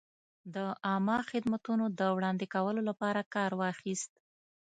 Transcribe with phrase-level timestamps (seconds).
[0.55, 0.55] د
[0.87, 4.11] عامه خدمتونو د وړاندې کولو لپاره کار واخیست.